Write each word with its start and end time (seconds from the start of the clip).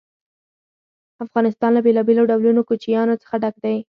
افغانستان 1.25 1.71
له 1.73 1.81
بېلابېلو 1.85 2.27
ډولونو 2.31 2.61
کوچیانو 2.69 3.19
څخه 3.21 3.35
ډک 3.43 3.55
دی. 3.63 3.77